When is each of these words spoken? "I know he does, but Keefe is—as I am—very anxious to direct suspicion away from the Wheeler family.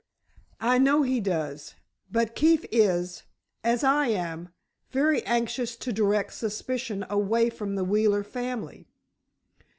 "I 0.59 0.79
know 0.79 1.03
he 1.03 1.19
does, 1.19 1.75
but 2.11 2.33
Keefe 2.33 2.65
is—as 2.71 3.83
I 3.83 4.07
am—very 4.07 5.23
anxious 5.27 5.75
to 5.75 5.93
direct 5.93 6.33
suspicion 6.33 7.05
away 7.07 7.51
from 7.51 7.75
the 7.75 7.83
Wheeler 7.83 8.23
family. 8.23 8.87